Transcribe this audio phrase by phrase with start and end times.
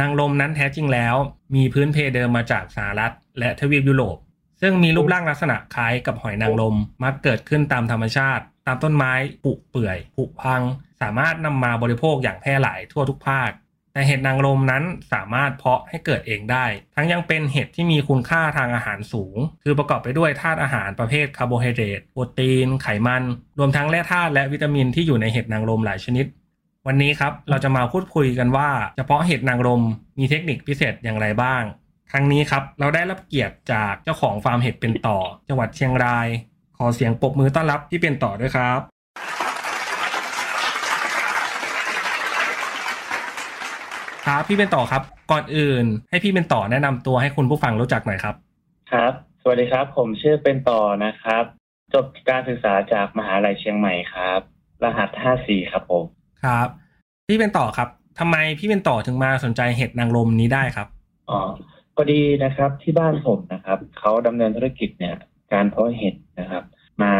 [0.00, 1.14] นางรมนั้นแท้จริงแล้ว
[1.54, 4.16] มีพื้นเพเดิมมาจากสหรัฐ และทวีปยุโรป
[4.60, 10.62] ซึ่งมีรูปร่างลักษณะคล้ายกับหอยนางรมมักเกิดขึ้นตามธรรมชาติ ตามต้นไม้ผุเปื่อยผุพัง
[11.02, 13.50] สามารถนำมาบริโภคอย่างแพร่หลายทั่วทุกภาค
[13.94, 23.22] แต่เห็ดนางรมนั้นสามารถเพาะให้เกิดเองได้ ทั้งยังเป็นเห็ดที่มีคุณค่าทางอาหารสูง คือประกอบไปด้วยธาตุอาหารประเภทคาร์โบไฮเดรต โปรตีน ไขมัน
[23.58, 26.26] รวมทั้งแร่ธาตุและวิตามินที่อยู่ในเห็ดนางรมหลายชนิด
[26.88, 29.82] วันนี้ครับเราจะมาพูดคุยกันว่า เฉพาะเห็ดนางรม
[30.18, 31.62] มีเทคนิคพิเศษอย่างไรบ้าง
[32.10, 36.28] ครั้งนี้ครับเราได้รับเกียรติจากเจ้าของฟาร์มเห็ดเป็นต่อ จังหวัดเชียงราย
[36.78, 38.80] ขอเสียงปรบมือต้อนรับพี่เป็นต่อด้วยครับ
[44.26, 48.34] ครับพี่เป็นต่อครับ ก่อนอื่น ให้พี่เป็นต่อแนะนำตัวให้คุณผู้ฟังรู้จักหน่อยครับ
[48.92, 51.44] ครับ สวัสดีครับ ผมชื่อเป็นต่อนะครับ
[51.94, 54.40] จบการศึกษาจากมหาลัยเชียงใหม่ครับ
[54.84, 55.08] รหัส
[55.40, 56.04] 54 ครับผม
[56.44, 56.68] ครับ
[57.26, 60.88] พี่เป็นต่อครับทำไมพี่เป็นต่อถึงมาสนใจเห็ดนางรมนี้ได้ครับ
[61.30, 61.40] อ๋อ
[61.94, 65.14] พอดีนะครับที่บ้านผมนะครับเขาดำเนินธุรกิจเนี่ย
[65.52, 66.62] การเพาะเห็ดนะครับ
[67.02, 67.14] มา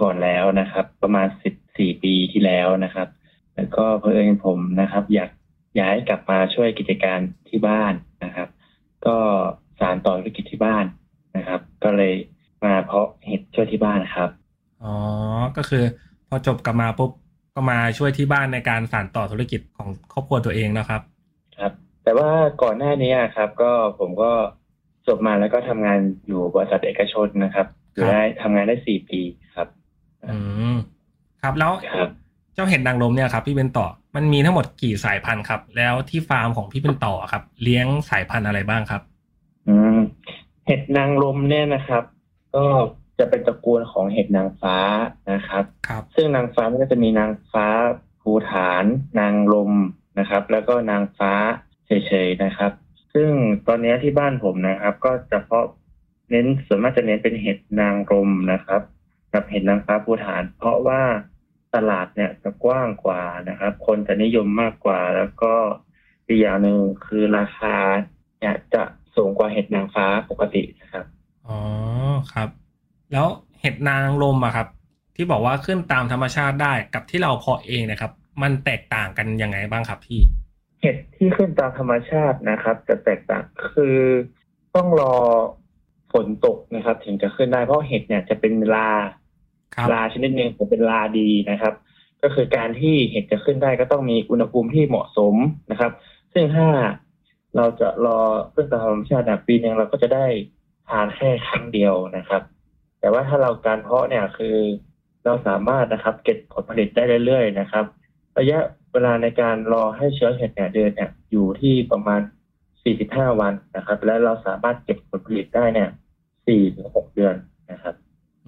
[0.00, 1.28] ก่อนแล้วนะครับ ประมาณ
[1.64, 3.08] 14ปีที่แล้วนะครับ
[3.56, 5.30] แล้วก็เพื่อนผมนะครับ อยาก
[5.80, 8.48] ย้ายกลับมาช่วยกิจการที่บ้านนะครับ
[9.06, 9.16] ก็
[9.80, 10.84] สานต่อธุรกิจที่บ้าน
[11.36, 12.14] นะครับ ก็เลย
[12.64, 14.30] มาเพาะเห็ดช่วยที่บ้านครับ
[14.82, 14.94] อ๋อ
[15.56, 15.84] ก็คือ
[16.28, 17.10] พอจบกลับมาปุ๊บ
[17.60, 21.00] ก็มาช่วยที่บ้านในการสานต่อธุรกิจของครอบครัวตัวเองนะครับ
[21.58, 21.72] ครับ
[22.04, 22.30] แต่ว่า
[22.62, 24.30] ก่อนหน้านี้ครับ ก็ผมก็
[25.08, 29.20] จบมาแล้วก็ทำงานอยู่บริษัทเอกชนนะครับอยู่ได้ทำงานได้สี่ปี
[29.54, 29.68] ครับ
[30.30, 30.36] อื
[30.74, 30.76] ม
[31.42, 32.10] ครับแล้วครับ
[32.54, 39.02] เจ้าเห็ดนางรมเนี่ยครับพี่เป็นต่อมันมีทั้งหมดกี่สายพันธุ์ครับ แล้วที่ฟาร์มของพี่เป็นต่อครับ เลี้ยงสายพันธุ์อะไรบ้างครับ
[39.68, 39.98] อืม
[40.66, 42.04] เห็ดนางรมเนี่ยนะครับ
[42.54, 42.64] ก็
[43.20, 44.76] จะเป็นตระกูลของเห็ดนางฟ้า
[45.32, 47.66] นะครับ ครับ ซึ่งนางฟ้ามันก็จะมีนางฟ้า
[48.22, 48.84] ภูฐาน
[49.20, 49.72] นางลม
[50.18, 51.32] นะครับ แล้วก็นางฟ้า
[51.86, 52.72] เฉยๆนะครับ
[53.14, 53.30] ซึ่ง
[53.68, 55.66] ตอนนี้ที่บ้านผมนะครับ ก็จะเพาะ
[56.30, 58.80] เน้นส่วนมากจะเน้นเป็นเห็ดนางรมนะครับ
[59.32, 61.02] กับเห็ดนางฟ้าภูฐาน เพราะว่า
[61.74, 65.54] ตลาดเนี่ยจะกว้างกว่านะครับ คนจะนิยมมากกว่า แล้วก็
[66.26, 67.76] อีกอย่างหนึ่งคือราคา
[68.40, 68.82] เนี่ยจะ
[69.16, 71.04] สูงกว่าเห็ดนางฟ้าปกตินะครับ
[71.48, 71.58] อ๋อ
[72.32, 72.48] ครับ
[73.12, 73.26] แล้ว
[73.60, 74.68] เห็ดนางรมอะครับ
[75.16, 78.12] ที่บอกว่าขึ้นตามธรรมชาติได้กับที่เราเพาะเองนะครับ
[78.42, 80.20] มันแตกต่างกันยังไงบ้างครับพี่
[80.80, 83.96] เห็ดที่ขึ้นตามธรรมชาตินะครับ จะแตกต่างคือ
[84.76, 85.14] ต้องรอ
[86.12, 88.90] ฝนตกนะครับ ถึงจะขึ้นได้เพราะเห็ดเนี่ยจะเป็นลา
[89.74, 91.74] ครับลาชนิดหนึ่งผมเป็นลาดีนะครับ
[92.22, 95.34] ก็คือการที่เห็ดจะขึ้นได้ก็ต้องมีอุณหภูมิที่เหมาะสม
[95.70, 95.92] นะครับ
[96.32, 96.68] ซึ่งถ้า
[97.56, 98.20] เราจะรอ
[98.54, 100.26] ขึ้นตามธรรมชาติเนี่ยปีหนึ่งเราก็จะได้
[100.88, 102.42] ทานแค่ครั้งเดียวนะครับ
[103.00, 104.56] แต่ว่าถ้าเราการเพาะเนี่ยคือ
[105.24, 107.84] เราสามารถนะครับเก็บผลผลิตได้เรื่อยๆนะครับ
[108.38, 108.58] ระยะ
[108.92, 112.20] เวลาในการรอให้เชื้อเห็ดเนี่ยเดินเนี่ยอยู่ที่ประมาณ
[112.80, 115.88] 45 วันนะครับ และเราสามารถเก็บผลผลิตได้เนี่ย
[116.32, 117.34] 4ถึง6เดือน
[117.72, 117.94] นะครับ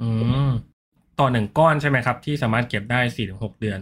[0.01, 0.09] อื
[0.49, 0.51] ม
[1.19, 3.79] ต่อหนึ่งก้อนใช่ไหมครับ ที่สามารถเก็บได้สี่ถึงหกเดือน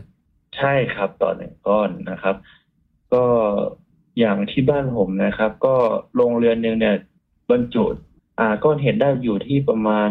[0.57, 2.37] ใช่ครับ ต่อหนึ่งก้อนนะครับ
[3.15, 3.25] ก็
[4.19, 5.75] อย่างที่บ้านผมนะครับ ก็
[6.17, 6.97] โรงเรือนหนึ่งเนี่ย
[7.51, 7.85] บรรจุ
[8.39, 10.11] อ่าก้อนเห็ดได้อยู่ที่ประมาณ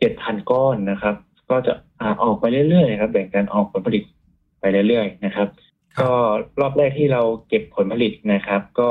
[0.00, 1.14] เจ็ดพันก้อนนะครับ
[1.50, 4.02] ก็จะอ่าออกไปเรื่อยๆครับแบ่งกันออกผลผลิต
[4.60, 5.48] ไปเรื่อยๆนะครับ
[5.94, 6.12] ครับ ก็
[6.60, 8.90] รอบแรกที่เราเก็บผลผลิตนะครับ ก็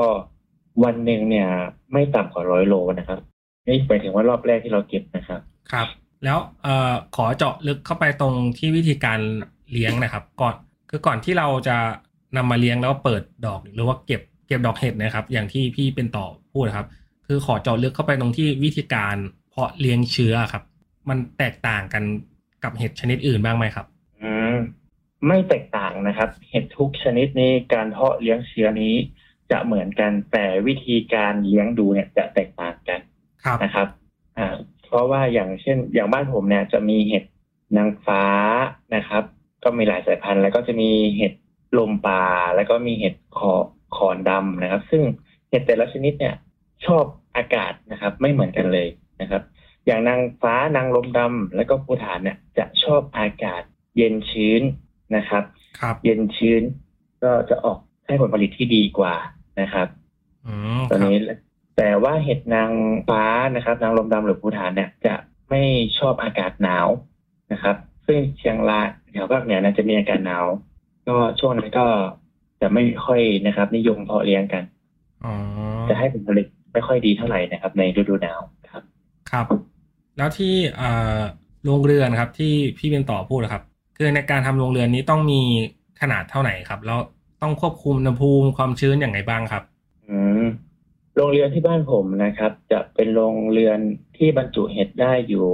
[0.84, 1.48] วันหนึ่งเนี่ย
[1.92, 3.18] ไม่ต่ำกว่าร้อยโลนะครับ
[3.66, 5.40] นี่หมายถึงว่ารอบแรกที่เราเก็บนะครับ
[5.72, 5.88] ครับ
[6.24, 9.20] แล้วเอ่อขอเจาะลึกเข้าไปตรงที่วิธีการ
[9.72, 10.54] เลี้ยงนะครับ ก่อน
[10.90, 11.76] คือก่อนที่เราจะ
[12.36, 16.86] นำมาเลี้ยงแล้วเปิดดอกหรือว่าเก็บเก็บดอกเห็ดนะครับ อย่างที่พี่เป็นต่อพูดนะครับ
[17.26, 19.16] คือขอเจาะลึกเข้าไปตรงที่วิธีการ
[19.50, 20.62] เพาะเลี้ยงเชื้อครับ
[21.08, 22.04] มันแตกต่างกัน
[22.64, 23.86] กับเห็ดชนิดอื่นบ้างไหมครับ
[24.22, 24.54] อืม
[25.26, 28.94] ไม่แตกต่างนะครับ เห็ดทุกชนิดนี้การเพาะเลี้ยงเชื้อนี้
[29.50, 33.00] จะเหมือนกันแต่วิธีการเลี้ยงดูเนี่ยจะแตกต่างกัน
[33.44, 33.88] ครับนะครับ
[34.38, 34.48] อ่า
[34.84, 37.24] เพราะว่าอย่างเช่น อย่างบ้านผมเนี่ยจะมีเห็ด
[37.76, 38.24] นางฟ้า
[38.94, 39.24] นะครับ
[39.64, 41.32] ก็มีหลายสายพันธุ์ แล้วก็จะมีเห็ด
[41.78, 42.24] ลมป่า
[42.56, 43.66] แล้วก็มีเห็ดขอบ
[43.96, 45.02] ขอนดำนะครับ ซึ่ง
[45.50, 46.34] เห็ดแต่ละชนิดเนี่ย
[46.86, 47.04] ชอบ
[47.36, 48.88] อากาศนะครับ ไม่เหมือนกันเลย
[49.20, 49.42] นะครับ
[49.86, 53.62] อย่างนางฟ้านางลมดำแล้วก็ภูฐานเนี่ยจะชอบอากาศ
[53.96, 54.62] เย็นชื้น
[55.16, 55.44] นะครับ
[55.80, 56.62] ครับ เย็นชื้น
[57.22, 59.14] ก็จะออกให้ผลผลิตที่ดีกว่า
[59.60, 59.88] นะครับ
[60.46, 61.20] อืมตอนครับนี้
[61.76, 62.70] แต่ว่าเห็ดนาง
[63.08, 63.24] ฟ้า
[63.56, 65.14] นะครับ นางลมดำหรือภูฐานเนี่ยจะ
[65.50, 65.62] ไม่
[65.98, 66.88] ชอบอากาศหนาว
[67.52, 67.76] นะครับ
[68.06, 70.44] ซึ่งเชียงรายแถวภาคเหนือเนะจะมีอากาศหนาว
[71.08, 71.86] ก็ช่วงนั้นก็
[72.60, 74.64] จะไม่ค่อยนะครับ นิยมเพาะเลี้ยงกัน
[75.24, 75.34] อ๋อ
[75.88, 78.40] จะให้ผลผลิตไม่ค่อยดีเท่าไหร่นะครับ ในฤดูหนาว
[79.32, 79.60] ครับครับ
[80.16, 81.18] แล้วที่เอ่อ
[81.64, 83.62] โรงเรือนครับที่พี่เป็นต่อพูดนะครับ
[83.96, 85.40] คือในการทำโรงเรือนนี้ต้องมี
[86.00, 86.98] ขนาดเท่าไหร่ครับ แล้ว
[87.42, 89.62] ต้องควบคุมอุณหภูมิความชื้นอย่างไรบ้างครับ
[90.08, 90.44] อืม
[91.14, 93.78] โรงเรือนที่บ้านผมนะครับ จะเป็นโรงเรือน
[94.16, 95.46] ที่บรรจุเห็ดได้อยู่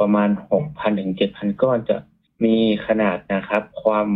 [0.00, 1.96] ประมาณหกพันถึงเจ็ดพันก้อนจะ
[2.44, 2.56] มี
[2.86, 4.08] ขนาดนะครับ ความ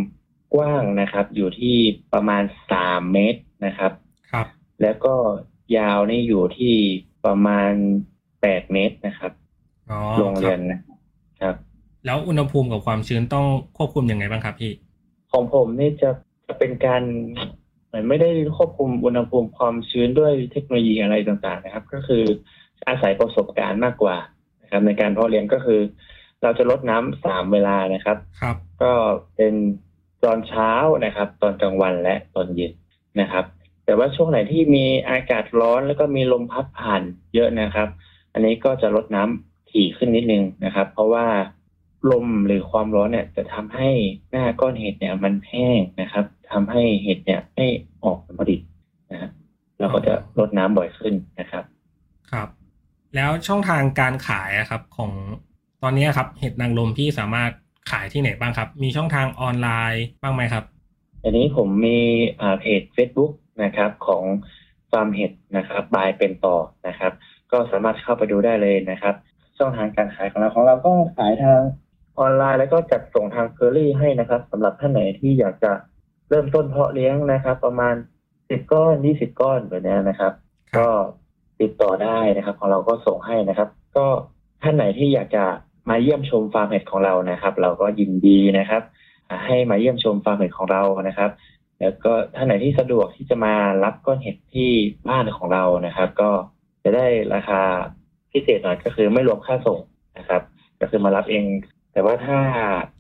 [0.55, 1.77] กว้างนะครับ อยู่ที่
[2.13, 2.43] ประมาณ
[2.73, 3.93] สามเมตรนะครับ
[4.33, 4.47] ครับ
[4.83, 5.15] แล้วก็
[5.77, 6.75] ยาวนี่อยู่ที่
[7.25, 7.73] ประมาณ
[8.47, 9.33] แปดเมตรนะครับ
[9.91, 10.81] อ๋อโรงเรือนคบนะ
[11.43, 11.57] ครับ
[12.07, 13.47] แล้วอุณหภูมิกับความชื้นต้อง
[13.77, 14.73] ควบคุมยังไงบ้างครับพี่
[15.33, 16.11] ของผมนี่จะ
[16.47, 17.03] จะเป็นการ
[17.87, 22.25] เหมือนไม่ได้ควบคุมอุณหภูมิความชื้นด้วยเทคโนโลยีอะไรต่างๆ นะครับ ก็คือ
[22.89, 24.17] อาศัยประสบการณ์มากกว่า
[24.63, 25.81] นะครับ ในการเพาะเลี้ยงก็คือ
[26.43, 28.93] เราจะลดน้ำสามเวลานะครับ ครับ ก็
[29.37, 29.55] เป็น
[30.25, 30.73] ตอนเช้า
[31.05, 32.73] นะครับ ตอนกลางวันและตอนเย็น
[33.21, 33.45] นะครับ
[33.85, 37.03] แต่ว่าช่วงไหนที่มีอากาศร้อนแล้วก็มีลมพัดผ่าน
[37.35, 37.89] เยอะนะครับ
[38.37, 41.27] อันนี้ก็จะลดน้ำถี่ขึ้นนิดนึงนะครับ เพราะว่า
[42.11, 43.91] ลมหรือความร้อนเนี่ย จะทำให้
[44.31, 47.67] หน้าก้อนเห็ดเนี่ย มันแห้งนะครับทำให้เห็ดเนี่ยไม่
[48.05, 48.61] ออกผลผลิต
[49.13, 49.31] นะครับ
[49.79, 51.65] เราก็จะลดน้ำบ่อยขึ้นนะครับ
[52.33, 52.49] ครับ
[53.17, 55.13] แล้วช่องทางการขายอะครับ ของ
[55.83, 57.51] ตอนนี้ครับเห็ดนางรมพี่สามารถ
[57.91, 60.65] ขายที่ไหนบ้างครับ มีช่องทางออนไลน์บ้างไหมครับ
[61.23, 61.99] อันนี้ผมมี
[62.41, 64.25] อ่าเพจ Facebook นะครับของ
[64.91, 66.57] ฟาร์มเห็ดนะครับบายเป็นต่อ
[66.89, 67.13] นะครับ
[67.57, 69.15] ก็สามารถเข้าไปดูได้เลยนะครับ
[69.59, 71.61] ช่องทางการขายของเราของเราก็ขายทาง
[72.19, 75.73] ออนไลน์แล้วก็จัดส่งทางเคอรี่ให้นะครับสำหรับท่านไหนที่อยากจะ
[76.29, 77.95] เริ่มต้นเพาะเลี้ยงนะครับ ประมาณ
[78.51, 80.33] สิบก้อนยี่สิบก้อนแบบนี้นะครับ
[80.73, 80.89] ครับ ก็
[81.61, 84.07] ติดต่อได้นะครับ ของเราก็ส่งให้นะครับ ก็
[84.63, 85.45] ท่านไหนที่อยากจะ
[85.89, 88.83] มาเยี่ยมชมฟาร์มเห็ดของเรานะครับ เราก็ยินดีนะครับ
[89.29, 91.31] อ่าให้มาเยี่ยมชมฟาร์มเห็ดของเรานะครับ
[91.81, 93.55] แล้วก็ท่านไหนที่สะดวกที่จะมา
[93.85, 94.71] รับก้อนเห็ดที่
[95.09, 96.31] บ้านของเรานะครับ ก็
[96.87, 97.61] จะได้ราคา
[98.33, 99.81] พิเศษหน่อยก็คือไม่รวมค่าส่ง
[100.19, 100.43] นะครับ
[100.81, 101.45] ก็คือมารับเอง
[101.93, 102.39] แต่ว่าถ้า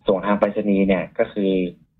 [0.09, 1.50] ส่งทางไปรษณีย์เนี่ยก็คือ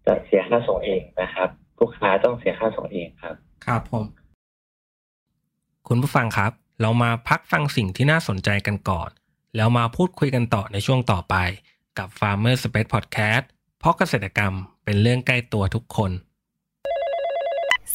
[0.07, 1.49] จะเสียค่าส่งเองนะครับ
[1.79, 3.35] ลูกค้าต้องเสียค่าส่งเองครับ
[3.67, 4.05] ครับผม
[5.89, 9.11] คุณผู้ฟังครับ เรามาพักฟังสิ่งที่น่าสนใจกันก่อน
[9.57, 11.35] แล้วมาพูดคุยกันต่อในช่วงต่อไป
[11.99, 13.45] กับ Farmer Space Podcast
[13.79, 14.55] เพราะเกษตรกรรม
[14.85, 16.11] เป็นเรื่องใกล้ตัวทุกคน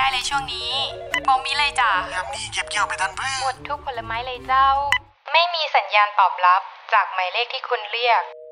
[0.00, 0.72] ไม่ได้เลยช่วงนี้
[1.28, 4.68] บอกมีเลยจ้ายามนี้เก็บเกี่ยวไปทันเพื่อหมดทุกผลไม้เลยเจ้า
[5.32, 8.22] ไม่มีสัญญาณตอบรับจากหมายเลขที่คุณเรียก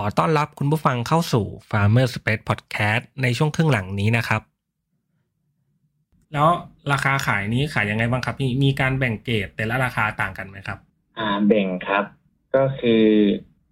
[0.00, 4.42] ขอต้อนรับคุณผู้ฟังเข้าสู่ Farmer Space Podcast ในช่วงครึ่งหลังนี้นะครับ
[6.32, 6.50] แล้ว
[6.92, 10.78] ราคาขายนี้ขายยังไงบ้างครับพี่มีการแบ่งเกรดแต่ละราคาต่างกันไหมครับ
[11.18, 12.04] อ่าแบ่งครับ
[12.56, 13.04] ก็คือ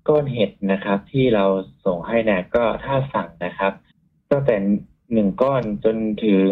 [0.09, 1.45] ก้อนเห็ดนะครับ ที่เรา
[1.85, 3.73] ส่งให้เนี่ยก็ถ้าสั่งนะครับ
[4.31, 4.57] ตั้งแต่
[5.13, 6.51] หนึ่งก้อนจนถึง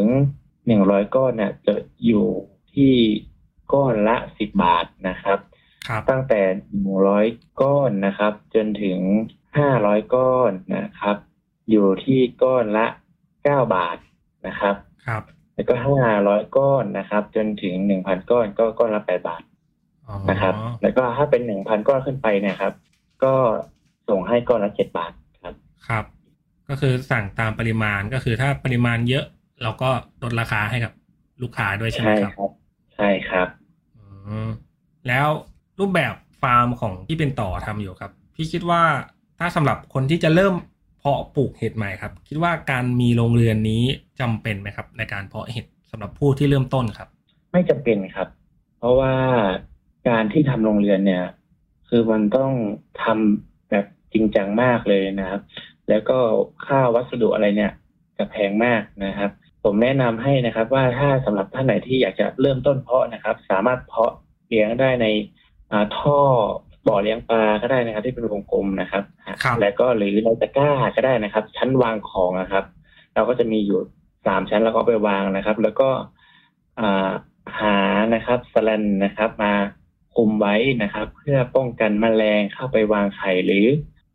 [0.66, 1.74] หนึ่งร้อยก้อนเนี่ยจะ
[2.06, 2.28] อยู่
[2.74, 2.94] ที่
[3.72, 5.38] ก้อนละสิบบาทนะครับ
[5.88, 7.26] ครับตั้งแต่หนึ่งร้อย
[7.62, 9.00] ก้อนนะครับ จนถึง
[9.58, 11.16] ห้าร้อยก้อนนะครับ
[11.70, 12.86] อยู่ที่ก้อนละ
[13.44, 13.96] เก้าบาท
[14.46, 14.74] นะครับ
[15.06, 15.22] ครับ
[15.54, 19.42] แล้วก็ห้าร้อยก้อนนะครับ จนถึงหนึ่งพันก้อนก็ก้อนละแปดบาท
[20.06, 22.74] อ๋อนะครับ แล้วก็ถ้าเป็นหนึ่งพันก้อนขึ้นไปเนี่ยครับ
[23.24, 23.34] ก็
[24.08, 25.54] ส่งให้ก้อนละเจ็ดบาทครับ
[25.88, 26.04] ครับ
[26.68, 29.24] ก็คือสั่งตามปริมาณก็คือถ้าปริมาณเยอะ
[29.62, 29.90] เราก็
[30.22, 30.92] ลดราคาให้กับ
[31.42, 32.50] ลูกค้าด้วยใช่ไหมใช่ครับครับ
[32.94, 33.48] ใช่ครับ
[33.96, 34.04] อื
[34.46, 34.48] ม
[35.08, 35.28] แล้ว
[35.80, 38.82] รูปแบบฟาร์มของที่เป็นต่อทำอยู่ครับ พี่คิดว่า
[39.44, 40.54] ถ้าสำหรับคนที่จะเริ่ม
[40.98, 43.82] เพาะปลูกเห็ดใหม่ครับ คิดว่าการมีโรงเรือนนี้
[44.20, 47.08] จำเป็นไหมครับ ในการเพาะเห็ดสำหรับผู้ที่เริ่มต้นครับ
[47.52, 48.28] ไม่จำเป็นครับ
[48.78, 49.14] เพราะว่า
[50.08, 51.24] การที่ทำโรงเรือนเนี่ย
[51.88, 52.52] คือมันต้อง
[53.02, 55.40] ทำแบบจริงจังมากเลยนะครับ
[55.88, 56.18] แล้วก็
[56.66, 57.72] ค่าวัสดุอะไรเนี่ย
[58.18, 59.30] จะแพงมากนะครับ
[59.62, 64.12] ผมแนะนำให้นะครับ ว่าถ้าสำหรับท่านไหนที่อยากจะเริ่มต้นเพาะนะครับ สามารถเพาะ
[64.46, 65.06] เลี้ยงได้ใน
[65.98, 66.20] ท่อ
[66.88, 69.04] บ่อเลี้ยงปลาก็ได้นะครับ ที่เป็นวงกลมนะครับ
[69.42, 72.64] ครับ แล้วก็หรือในตะกร้าก็ได้นะครับ ชั้นวางของนะครับ
[73.14, 73.80] เราก็จะมีอยู่
[74.26, 75.88] สามชั้นแล้วก็เอาไปวางนะครับ แล้วก็
[76.80, 77.10] อ่า
[77.60, 77.78] หา
[78.14, 79.52] นะครับสแลนนะครับ มา
[80.14, 83.66] คุมไว้นะครับ เพื่อป้องกันแมลงเข้าไปวางไข่หรือ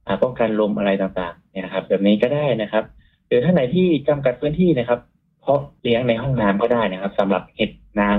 [0.06, 2.84] อ่าป้องกันลมอะไรต่างๆเนี่ยนะครับ แบบนี้ก็ได้นะครับ
[3.28, 5.00] หรือถ้าไหนที่จำกัดพื้นที่นะครับ
[5.42, 7.72] เพาะเลี้ยงในห้องน้ำก็ได้นะครับสำหรับเห็ด
[8.02, 8.18] นาง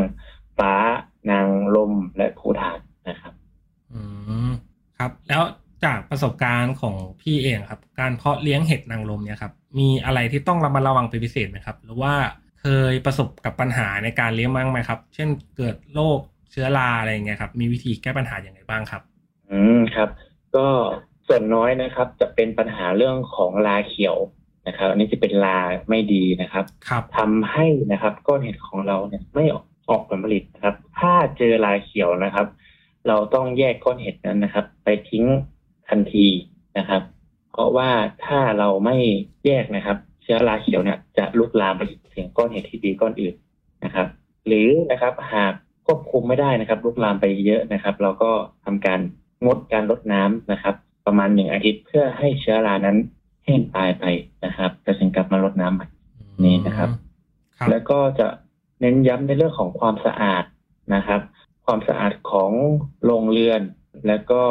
[0.58, 0.72] ฟ้า
[1.30, 2.78] นางลมและภูฐาน
[3.08, 3.37] นะครับอืม
[4.98, 5.42] ครับ แล้ว
[5.84, 12.14] จากประสบการณ์ของพี่เองครับ การเพาะเลี้ยงเห็ดนางรมเนี่ยครับมีอะไรที่ต้องระมัดระวังเป็นพิเศษไหมครับ หรือว่า
[12.60, 16.18] เคยประสบกับปัญหาในการเลี้ยงบ้างไหมครับ เช่นเกิดโรค
[16.50, 19.02] เชื้อราอะไรอย่างเงี้ยครับ มีวิธีแก้ปัญหาอย่างไรบ้างครับ
[19.50, 20.08] อืมครับ
[20.56, 20.66] ก็
[21.26, 24.16] ส่วนน้อยนะครับ จะเป็นปัญหาเรื่องของลาเขียว
[24.66, 25.58] นะครับ อันนี้จะเป็นลา
[25.88, 29.56] ไม่ดีนะครับครับทำให้นะครับก้อนเห็ดของเราเนี่ยไม่อ
[29.94, 32.46] อกผลผลิตนะครับ ถ้าเจอลาเขียวนะครับ
[33.08, 35.24] เราต้องแยกก้อนเห็ดนั้นนะครับ ไปทิ้ง
[35.88, 36.26] ทันที
[36.78, 37.02] นะครับ
[37.52, 37.90] เพราะว่า
[38.24, 38.96] ถ้าเราไม่
[39.46, 41.82] แยกนะครับ เชื้อราเขียวเนี่ยจะลุกลามไป
[42.14, 43.34] ถึงก้อนเห็ดที่ดีก้อนอื่น
[43.84, 44.06] นะครับ
[44.46, 45.52] หรือนะครับหาก
[45.86, 48.30] ควบคุมไม่ได้นะครับลุกลามไปเยอะนะครับ เราก็
[48.64, 49.00] ทำการ
[49.44, 50.74] งดการลดน้ำนะครับ
[51.06, 52.96] ประมาณหนึ่งอาทิตย์เพื่อให้เชื้อรานั้น
[53.44, 54.04] แห้งตายไป
[54.44, 55.86] นะครับแล้วถึงกลับมาลดน้ำใหม่
[56.44, 56.90] นี่นะครับ
[57.58, 58.26] ครับแล้วก็จะ
[58.80, 60.44] เน้นย้ำในเรื่องของความสะอาด
[60.94, 61.20] นะครับ
[61.68, 62.50] ความสะอาดของ
[63.04, 63.60] โรงเรือน
[64.06, 64.42] แล้วก็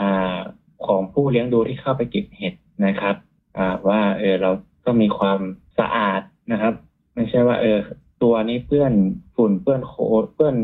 [0.00, 0.38] อ่า
[0.86, 2.54] ของผู้เลี้ยงดูที่เข้าไปเก็บเห็ด
[2.86, 3.16] นะครับ
[3.56, 4.50] อ่าว่าเออเรา
[4.86, 5.40] ต้องมีความ
[5.78, 6.20] สะอาด
[6.52, 6.74] นะครับ
[7.14, 7.78] ไม่ใช่ว่า เออ
[8.22, 8.92] ตัวนี้เปื้อน
[9.36, 10.56] ฝุ่นเปื้อนโคลนเปื้อน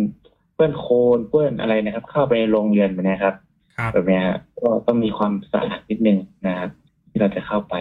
[0.55, 3.35] เปื้อนโคลนเปื้อนอะไรนะครับ เข้าไปในโรงเรือนแบบนี้ครับ
[3.77, 6.71] ครับแบบนี้ฮะก็ต้องมีความสะอาดนิดนึงนะครับ
[7.11, 7.75] ที่เราจะเข้าไป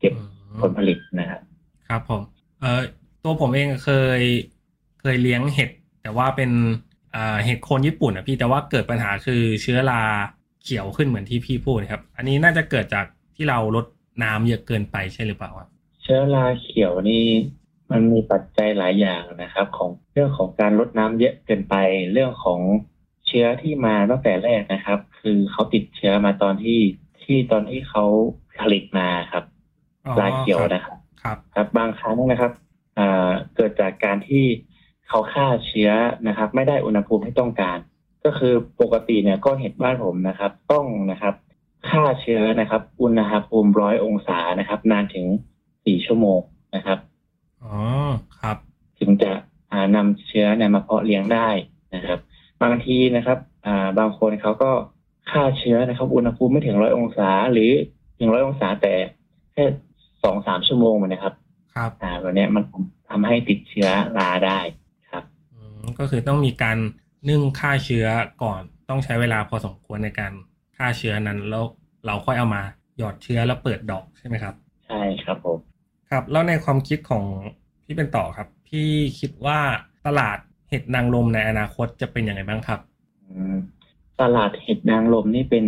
[0.00, 0.12] เก็บ
[0.60, 1.40] ผลผลิตนะครับ
[1.88, 2.22] ครับผม
[2.60, 2.80] เอ่อ
[3.22, 4.20] ตัวผมเองเคย
[5.00, 5.70] เคยเลี้ยงเห็ด
[6.02, 6.87] แต่ว่าเป็นอ่า
[7.44, 10.02] เห็ดโคนญี่ปุ่นอะพี่แต่ว่าเกิดปัญหาคือเชื้อรา
[10.62, 13.86] เขียวขึ้นเหมือนที่พี่พูดนะครับ อันนี้น่าจะเกิดจากที่เราลด
[14.22, 15.68] น้ำเยอะเกินไปใช่หรือเปล่าครับ
[16.02, 17.24] เชื้อราเขียวนี่
[17.90, 21.74] มันมีปัจจัยหลายอย่างนะครับ ของเรื่องของการลดน้ำเยอะเกินไป
[22.12, 22.60] เรื่องของ
[23.26, 26.80] เชื้อที่มาตั้งแต่แรกนะครับ คือเขาติดเชื้อมาตอนที่
[27.22, 28.04] ที่ตอนที่เขา
[28.60, 29.44] ผลิตมาครับ
[30.06, 32.52] อ๋อราเขียวครับนะครับ ครับ ครับบางครั้งนะครับ
[32.98, 34.44] อ่าเกิดจากการที่
[35.08, 35.90] เขาฆ่าเชื้อ
[36.28, 37.78] นะครับ ไม่ได้อุณหภูมิที่ต้องการ
[38.24, 41.34] ก็คือปกติเนี่ยก้อนเห็ดบ้านผมนะครับ ต้องนะครับ
[41.88, 45.26] ฆ่าเชื้อนะครับ อุณหภูมิร้อยองศานะครับ นานถึง
[45.84, 46.40] สี่ชั่วโมง
[46.74, 46.98] นะครับ
[47.64, 47.74] อ๋อ
[48.40, 48.56] ครับ
[48.98, 49.30] ถึงจะ
[49.72, 51.48] อ่านำเชื้อเนี่ยมาเพาะเลี้ยงได้
[51.94, 52.18] นะครับ
[52.62, 54.70] บางทีนะครับอ่าบางคนเขาก็
[55.30, 57.70] ฆ่าเชื้อนะครับ อุณหภูมิไม่ถึงร้อยองศา หรือ
[58.18, 58.94] ถึงร้อยองศาแต่
[59.52, 59.64] แค่
[60.22, 61.34] สองสามชั่วโมงมันนะครับ
[61.74, 62.62] ครับอ่าแบบเนี้ยมัน
[63.10, 63.88] ทำให้ติดเชื้อ
[64.18, 64.87] ราได้ครับอืม
[65.98, 66.78] ก็คือต้องมีการ
[67.28, 68.06] นึ่งฆ่าเชื้อ
[68.42, 70.32] ก่อนต้องใช้เวลาพอสมควรในการ
[70.76, 71.64] ฆ่าเชื้อนั้นแล้ว
[72.06, 72.62] เราค่อยเอามา
[72.98, 74.54] หยอดเชื้อแล้วเปิดดอกใช่ไหมครับ
[74.86, 75.58] ใช่ครับผม
[76.10, 77.24] ครับ แล้วในความคิดของ
[77.84, 78.88] พี่เป็นต่อครับ พี่
[79.20, 79.58] คิดว่า
[80.06, 80.38] ตลาด
[80.68, 82.80] เห็ดนางรมในอนาคตจะเป็นยังไงบ้างครับ
[83.28, 83.56] อืม
[84.20, 85.66] ตลาดเห็ดนางรมนี่เป็น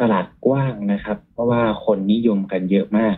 [0.00, 3.16] ตลาดกว้างนะครับ เพราะว่าคนนิยมกันเยอะมาก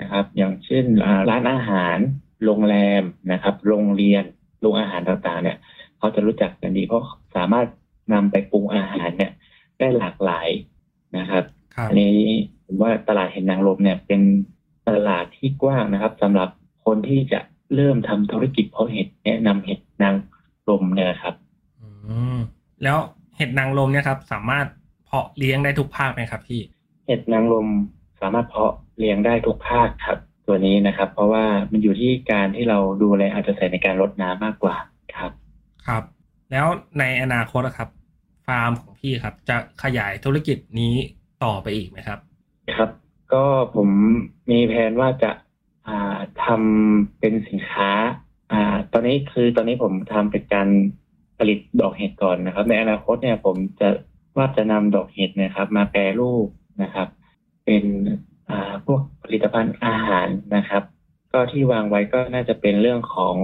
[0.00, 1.98] นะครับ อย่างเช่นอ่าร้านอาหาร
[2.44, 3.02] โรงแรม
[3.32, 4.24] นะครับ โรงเรียน
[4.60, 5.77] โรงอาหารต่างๆเนี่ยเขาจะรู้จั
[6.90, 7.66] กกันดีเพราะสามารถ
[8.12, 9.32] นำไปปรุงอาหารเนี่ย
[9.78, 10.48] ได้หลากหลาย
[11.18, 12.16] นะครับครับอันนี้
[12.66, 14.20] ผมว่าตลาดเห็ดนางรมเนี่ยเป็น
[14.88, 16.48] ตลาดที่กว้างนะครับสำหรับ
[16.84, 17.40] คนที่จะ
[17.74, 20.14] เริ่มทำธุรกิจเพาะเห็ดแนะนำเห็ดนาง
[20.68, 21.34] รมเนี่ยครับ
[21.80, 21.88] อื
[22.36, 22.38] ม
[22.82, 22.98] แล้ว
[23.36, 24.66] เห็ดนางรมเนี่ยครับ สามารถ
[25.04, 26.60] เพาะเลี้ยงได้ทุกภาคไหมครับพี่
[27.06, 27.68] เห็ดนางรม
[28.20, 34.76] สามารถเพาะเลี้ยงได้ทุกภาคครับ ตัวนี้นะครับ เพราะว่ามันอยู่ที่การที่เราดูแลอาจจะใส่ในการรดน้ำมากกว่า
[35.16, 35.32] ครับ
[35.86, 36.02] ครับ
[36.52, 36.66] แล้ว
[36.98, 37.88] ในอนาคตอะครับ
[38.46, 40.94] ฟาร์มของพี่ครับ จะขยายธุรกิจนี้
[41.44, 42.18] ต่อไปอีกไหมครับ
[42.78, 42.90] ครับ
[43.32, 43.44] ก็
[43.76, 43.88] ผม
[44.50, 47.90] มีแผนว่าจะาทำเป็นสินค้า
[48.52, 50.68] อ่า ตอนนี้คือตอนนี้ผมทำเป็นการ
[51.38, 53.88] ผลิตดอกเห็ดก่อนนะครับ ในอนาคตเนี่ยผมจะ
[54.36, 56.46] ว่าจะนำดอกเห็ดนะครับ มาแปรรูป
[56.82, 57.08] นะครับ
[57.64, 57.84] เป็น
[58.50, 60.82] อ่าพวกผลิตภัณฑ์อาหารนะครับ
[61.32, 63.36] ก็ที่วางไว้ก็น่าจะเป็นเรื่องของ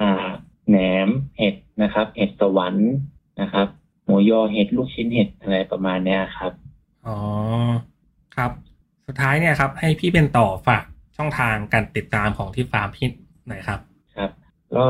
[0.00, 0.28] อ่า
[0.68, 0.76] แหน
[1.06, 2.92] มเห็ด นะครับ เห็ดสวรรค์
[3.40, 3.68] นะครับ
[4.04, 6.52] หมูยอเห็ดลูกชิ้นเห็ดอะไรประมาณเนี้ยครับ
[7.06, 7.16] อ๋อ
[8.36, 8.50] ครับ
[9.06, 10.84] สุดท้ายเนี่ยครับ ให้พี่เป็นต่อฝาก
[11.16, 13.10] ช่องทางการติดตามของที่ฟาร์มพี่
[13.48, 13.80] หน่อยครับ
[14.16, 14.30] ครับ
[14.76, 14.86] ก็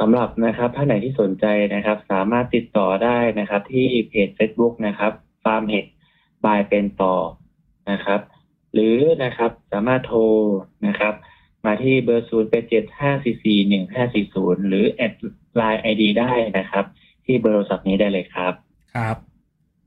[0.00, 5.12] สำหรับนะครับท่านไหนที่สนใจนะครับ สามารถติดต่อได้นะครับ ที่เพจ Facebook นะครับ
[5.44, 5.86] ฟาร์มเห็ด
[6.44, 7.16] บายเป็นต่อ
[7.90, 8.20] นะครับ
[8.72, 10.20] หรือนะครับสามารถโทร
[10.86, 11.14] นะครับ
[11.66, 15.12] มาที่เบอร์0 8 7 5 4 4 1 5 4 0หรือแอด
[15.56, 16.84] ไลน์ไอดีได้นะครับ
[17.24, 18.52] ที่เบอร์โทรศัพท์นี้ได้เลยครับ
[18.94, 19.16] ครับ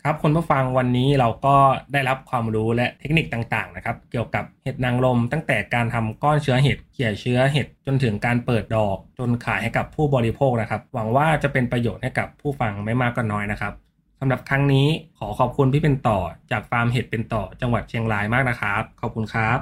[0.03, 1.55] ครับคุณผู้ฟังวันนี้เราก็
[1.93, 13.73] ได้รับความรู้และเทคนิคต่างๆนะครับ เกี่ยวกับเห็ดนางรมตั้งแต่การทำก้อนเชื้อเห็ดเขี่ยเชื้อเห็ดจนถึงการเปิดดอก จนขายให้กับผู้บริโภคนะครับ หวังว่าจะเป็นประโยชน์ให้กับผู้ฟังไม่มากก็น้อยนะครับ
[14.19, 16.19] สำหรับครั้งนี้ขอขอบคุณพี่เป็นต่อ
[16.51, 19.57] จากฟาร์มเห็ดเป็นต่อจังหวัดเชียงรายมากนะครับ ขอบคุณครับ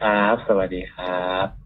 [0.00, 1.65] ครับ สวัสดีครับ